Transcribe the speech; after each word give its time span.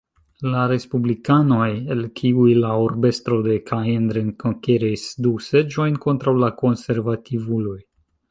La 0.51 0.61
respublikanoj, 0.69 1.65
el 1.95 1.99
kiuj 2.19 2.47
la 2.63 2.71
urbestro 2.85 3.37
de 3.49 3.59
Caen 3.69 4.09
rekonkeris 4.19 5.05
du 5.27 5.35
seĝojn 5.49 6.03
kontraŭ 6.07 6.37
la 6.45 6.53
konservativuloj. 6.65 7.79